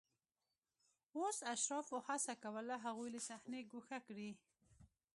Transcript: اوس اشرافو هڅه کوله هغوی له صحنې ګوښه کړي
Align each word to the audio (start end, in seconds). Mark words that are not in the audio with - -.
اوس 1.17 1.37
اشرافو 1.53 1.97
هڅه 2.07 2.33
کوله 2.43 2.75
هغوی 2.85 3.09
له 3.15 3.21
صحنې 3.29 3.59
ګوښه 3.71 3.99
کړي 4.07 4.31